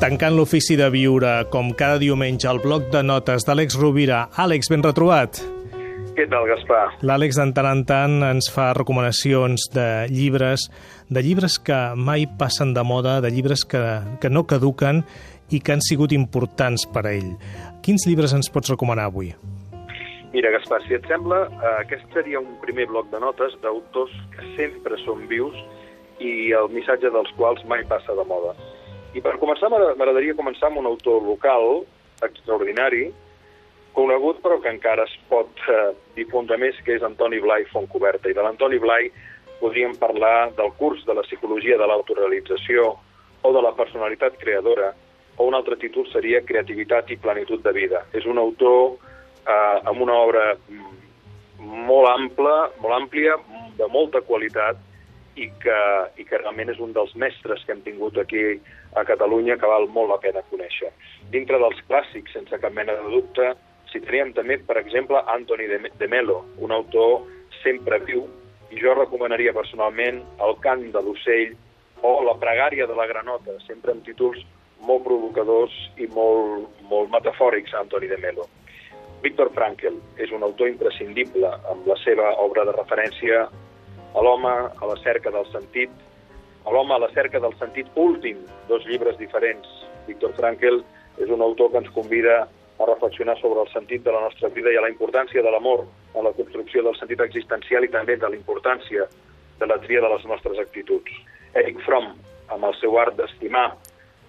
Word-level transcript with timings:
tancant 0.00 0.32
l'ofici 0.32 0.78
de 0.80 0.86
viure, 0.88 1.28
com 1.52 1.74
cada 1.76 1.98
diumenge, 2.00 2.46
al 2.48 2.60
bloc 2.64 2.86
de 2.92 3.02
notes 3.04 3.44
d'Àlex 3.44 3.76
Rovira. 3.76 4.22
Àlex, 4.40 4.70
ben 4.72 4.80
retrobat. 4.84 5.42
Què 6.16 6.24
tal, 6.32 6.46
Gaspar? 6.48 6.86
L'Àlex, 7.04 7.36
de 7.36 7.44
tant 7.56 7.68
en 7.68 7.82
tant, 7.84 8.14
ens 8.24 8.48
fa 8.52 8.70
recomanacions 8.76 9.68
de 9.74 9.86
llibres, 10.08 10.64
de 11.12 11.22
llibres 11.24 11.58
que 11.60 11.78
mai 11.96 12.24
passen 12.40 12.72
de 12.72 12.84
moda, 12.84 13.18
de 13.20 13.28
llibres 13.30 13.66
que, 13.68 13.82
que 14.22 14.32
no 14.32 14.46
caduquen 14.48 15.04
i 15.52 15.60
que 15.60 15.76
han 15.76 15.84
sigut 15.84 16.16
importants 16.16 16.88
per 16.88 17.04
a 17.04 17.12
ell. 17.12 17.36
Quins 17.84 18.08
llibres 18.08 18.32
ens 18.32 18.48
pots 18.48 18.72
recomanar 18.72 19.10
avui? 19.10 19.34
Mira, 20.32 20.48
Gaspar, 20.56 20.80
si 20.86 20.96
et 20.96 21.04
sembla, 21.10 21.44
eh, 21.50 21.76
aquest 21.84 22.08
seria 22.16 22.40
un 22.40 22.56
primer 22.64 22.88
bloc 22.88 23.12
de 23.12 23.20
notes 23.20 23.56
d'autors 23.60 24.16
que 24.32 24.48
sempre 24.56 24.96
són 25.04 25.26
vius 25.28 25.56
i 26.24 26.52
el 26.56 26.72
missatge 26.72 27.12
dels 27.12 27.32
quals 27.36 27.64
mai 27.68 27.84
passa 27.90 28.16
de 28.16 28.24
moda. 28.24 28.56
I 29.10 29.20
per 29.24 29.40
començar, 29.42 29.70
m'agradaria 29.72 30.36
començar 30.38 30.68
amb 30.68 30.78
un 30.84 30.86
autor 30.86 31.24
local 31.26 31.82
extraordinari, 32.22 33.08
conegut 33.96 34.38
però 34.44 34.60
que 34.62 34.70
encara 34.70 35.06
es 35.08 35.16
pot 35.30 35.62
eh, 35.66 35.90
difondre 36.14 36.58
més, 36.62 36.78
que 36.86 36.94
és 36.94 37.02
Antoni 37.06 37.40
Blai 37.42 37.66
Fontcoberta. 37.72 38.30
I 38.30 38.36
de 38.36 38.44
l'Antoni 38.44 38.78
Blai 38.78 39.10
podríem 39.58 39.96
parlar 39.98 40.52
del 40.56 40.70
curs 40.78 41.02
de 41.08 41.16
la 41.16 41.24
psicologia 41.26 41.78
de 41.80 41.88
l'autorealització 41.90 42.92
o 43.42 43.52
de 43.56 43.62
la 43.64 43.74
personalitat 43.74 44.38
creadora, 44.38 44.92
o 45.40 45.46
un 45.48 45.56
altre 45.56 45.78
títol 45.80 46.06
seria 46.12 46.44
Creativitat 46.46 47.10
i 47.10 47.18
plenitud 47.18 47.64
de 47.64 47.72
vida. 47.74 48.04
És 48.14 48.28
un 48.30 48.38
autor 48.38 48.94
eh, 48.94 49.78
amb 49.90 50.06
una 50.06 50.20
obra 50.22 50.52
mm, 50.54 50.94
molt 51.88 52.12
ampla, 52.12 52.56
molt 52.78 52.94
àmplia, 52.94 53.34
de 53.80 53.88
molta 53.90 54.22
qualitat, 54.22 54.78
i 55.36 55.46
que, 55.62 55.78
i 56.18 56.26
que 56.26 56.38
realment 56.40 56.72
és 56.72 56.80
un 56.82 56.92
dels 56.96 57.12
mestres 57.14 57.62
que 57.64 57.74
hem 57.74 57.82
tingut 57.86 58.18
aquí 58.18 58.42
a 58.98 59.04
Catalunya 59.06 59.56
que 59.60 59.70
val 59.70 59.86
molt 59.94 60.10
la 60.10 60.20
pena 60.22 60.42
conèixer. 60.50 60.90
Dintre 61.30 61.60
dels 61.62 61.80
clàssics, 61.88 62.34
sense 62.34 62.58
cap 62.62 62.74
mena 62.74 62.96
de 62.98 63.14
dubte, 63.14 63.52
citaríem 63.92 64.32
també, 64.34 64.58
per 64.66 64.78
exemple, 64.80 65.22
Anthony 65.34 65.66
de 65.98 66.08
Melo, 66.08 66.44
un 66.58 66.72
autor 66.74 67.26
sempre 67.62 68.00
viu, 68.06 68.26
i 68.70 68.78
jo 68.78 68.94
recomanaria 68.94 69.52
personalment 69.52 70.20
El 70.46 70.54
cant 70.62 70.84
de 70.94 71.02
l'ocell 71.02 71.56
o 72.06 72.12
La 72.24 72.36
pregària 72.40 72.86
de 72.86 72.96
la 72.96 73.06
granota, 73.10 73.58
sempre 73.66 73.92
amb 73.92 74.04
títols 74.06 74.40
molt 74.86 75.04
provocadors 75.04 75.74
i 76.00 76.06
molt, 76.14 76.70
molt 76.88 77.10
metafòrics, 77.12 77.74
Anthony 77.76 78.08
de 78.08 78.16
Melo. 78.22 78.46
Víctor 79.20 79.50
Frankl 79.52 79.98
és 80.16 80.30
un 80.32 80.46
autor 80.46 80.70
imprescindible 80.70 81.50
amb 81.68 81.88
la 81.90 81.96
seva 82.00 82.30
obra 82.40 82.64
de 82.64 82.72
referència 82.72 83.42
a 84.14 84.22
l'home 84.22 84.50
a 84.50 84.86
la 84.86 84.96
cerca 85.02 85.30
del 85.30 85.46
sentit, 85.52 85.90
a 86.64 86.72
l'home 86.72 86.94
a 86.94 86.98
la 86.98 87.10
cerca 87.14 87.40
del 87.40 87.54
sentit 87.58 87.86
últim, 87.94 88.38
dos 88.68 88.84
llibres 88.86 89.18
diferents. 89.18 89.68
Víctor 90.06 90.34
Frankl 90.38 90.82
és 91.20 91.30
un 91.30 91.42
autor 91.42 91.70
que 91.70 91.82
ens 91.82 91.92
convida 91.94 92.42
a 92.80 92.86
reflexionar 92.88 93.36
sobre 93.40 93.60
el 93.60 93.68
sentit 93.72 94.02
de 94.04 94.12
la 94.12 94.22
nostra 94.24 94.48
vida 94.48 94.72
i 94.72 94.78
a 94.78 94.84
la 94.84 94.90
importància 94.90 95.42
de 95.42 95.50
l'amor 95.52 95.84
en 96.14 96.24
la 96.24 96.32
construcció 96.32 96.82
del 96.82 96.96
sentit 96.96 97.20
existencial 97.20 97.84
i 97.84 97.92
també 97.92 98.16
de 98.16 98.28
la 98.28 98.38
importància 98.38 99.06
de 99.60 99.68
la 99.68 99.78
tria 99.84 100.00
de 100.00 100.08
les 100.08 100.24
nostres 100.24 100.58
actituds. 100.58 101.12
Eric 101.54 101.80
Fromm, 101.84 102.14
amb 102.48 102.64
el 102.64 102.74
seu 102.80 102.96
art 102.98 103.18
d'estimar, 103.18 103.68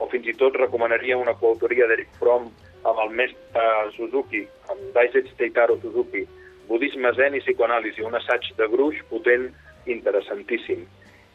o 0.02 0.08
fins 0.12 0.28
i 0.28 0.36
tot 0.36 0.58
recomanaria 0.60 1.18
una 1.18 1.38
coautoria 1.40 1.88
d'Eric 1.88 2.12
Fromm 2.20 2.50
amb 2.90 3.02
el 3.06 3.12
mestre 3.16 3.66
Suzuki, 3.96 4.44
amb 4.70 4.88
Daisetsu 4.96 5.36
Teitaro 5.38 5.78
Suzuki, 5.82 6.26
Budisme 6.68 7.12
Zen 7.16 7.36
i 7.38 7.42
Psicoanàlisi, 7.44 8.04
un 8.04 8.16
assaig 8.18 8.48
de 8.58 8.68
gruix 8.72 9.00
potent 9.10 9.50
interessantíssim. 9.86 10.86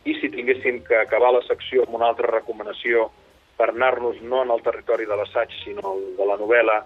I 0.06 0.14
si 0.20 0.30
tinguéssim 0.30 0.82
que 0.86 0.98
acabar 1.00 1.32
la 1.34 1.42
secció 1.46 1.86
amb 1.86 1.96
una 1.98 2.10
altra 2.12 2.30
recomanació 2.30 3.08
per 3.56 3.70
anar-nos 3.72 4.20
no 4.22 4.42
en 4.44 4.52
el 4.54 4.62
territori 4.62 5.06
de 5.08 5.16
l'assaig, 5.16 5.52
sinó 5.64 5.96
de 6.18 6.28
la 6.28 6.36
novel·la, 6.38 6.82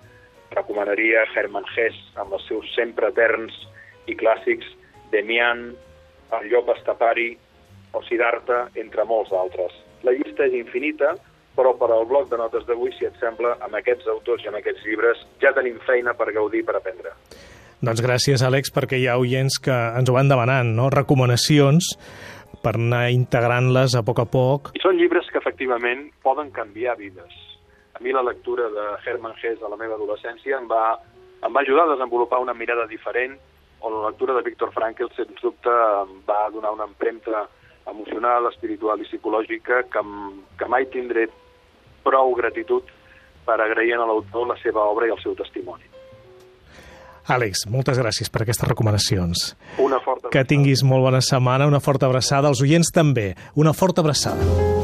recomanaria 0.54 1.26
Hermann 1.34 1.68
Hesse 1.76 2.18
amb 2.20 2.34
els 2.34 2.46
seus 2.48 2.70
sempre 2.74 3.10
eterns 3.12 3.54
i 4.10 4.16
clàssics 4.18 4.66
Demian, 5.12 5.70
el 6.38 6.50
llop 6.50 6.70
estapari 6.74 7.32
o 7.92 8.02
Siddhartha, 8.06 8.68
entre 8.78 9.04
molts 9.04 9.32
altres. 9.34 9.74
La 10.06 10.14
llista 10.14 10.46
és 10.46 10.54
infinita, 10.54 11.16
però 11.56 11.74
per 11.78 11.90
al 11.90 12.06
bloc 12.06 12.28
de 12.30 12.38
notes 12.38 12.66
d'avui, 12.68 12.92
si 12.96 13.08
et 13.08 13.16
sembla, 13.20 13.56
amb 13.66 13.74
aquests 13.76 14.06
autors 14.08 14.44
i 14.44 14.50
amb 14.50 14.60
aquests 14.60 14.86
llibres 14.86 15.24
ja 15.42 15.52
tenim 15.56 15.80
feina 15.86 16.14
per 16.14 16.30
gaudir 16.36 16.62
per 16.66 16.78
aprendre. 16.78 17.12
Doncs 17.80 18.02
gràcies, 18.04 18.42
Àlex, 18.44 18.68
perquè 18.76 18.98
hi 19.00 19.06
ha 19.08 19.16
oients 19.16 19.54
que 19.64 19.72
ens 19.72 20.10
ho 20.10 20.12
van 20.12 20.28
demanant, 20.28 20.74
no? 20.76 20.90
recomanacions 20.92 21.94
per 22.60 22.74
anar 22.76 23.06
integrant-les 23.14 23.94
a 23.96 24.02
poc 24.04 24.18
a 24.20 24.26
poc. 24.28 24.72
I 24.76 24.82
són 24.82 24.98
llibres 24.98 25.30
que 25.32 25.40
efectivament 25.40 26.10
poden 26.20 26.50
canviar 26.52 26.98
vides. 26.98 27.38
A 27.96 28.02
mi 28.04 28.12
la 28.12 28.24
lectura 28.26 28.68
de 28.74 28.84
Hermann 29.00 29.38
Hesse 29.40 29.64
a 29.64 29.70
la 29.72 29.78
meva 29.80 29.96
adolescència 29.96 30.58
em 30.60 30.68
va, 30.68 30.98
em 31.40 31.56
va 31.56 31.62
ajudar 31.64 31.86
a 31.88 31.94
desenvolupar 31.94 32.42
una 32.44 32.52
mirada 32.58 32.84
diferent 32.90 33.38
o 33.80 33.88
la 33.94 34.10
lectura 34.10 34.36
de 34.36 34.44
Viktor 34.44 34.74
Frankl, 34.76 35.08
sens 35.16 35.40
dubte, 35.40 35.72
em 36.04 36.18
va 36.28 36.42
donar 36.52 36.74
una 36.76 36.84
empremta 36.84 37.46
emocional, 37.88 38.50
espiritual 38.52 39.00
i 39.00 39.08
psicològica 39.08 39.86
que, 39.88 40.04
que 40.60 40.68
mai 40.68 40.84
tindré 40.92 41.30
prou 42.04 42.36
gratitud 42.36 42.92
per 43.48 43.56
agrair 43.56 43.96
a 43.96 44.04
l'autor 44.04 44.52
la 44.52 44.60
seva 44.60 44.84
obra 44.84 45.08
i 45.08 45.16
el 45.16 45.24
seu 45.24 45.32
testimoni. 45.38 45.89
Àlex, 47.30 47.66
moltes 47.70 47.98
gràcies 48.00 48.30
per 48.32 48.42
aquestes 48.44 48.68
recomanacions. 48.68 49.54
Una 49.78 50.00
forta 50.02 50.32
Que 50.34 50.44
tinguis 50.44 50.82
molt 50.86 51.06
bona 51.06 51.22
setmana, 51.22 51.68
una 51.70 51.80
forta 51.80 52.06
abraçada, 52.10 52.48
als 52.50 52.62
oients 52.64 52.90
també, 52.94 53.34
una 53.54 53.72
forta 53.72 54.02
abraçada. 54.02 54.79